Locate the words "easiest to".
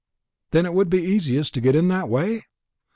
1.03-1.61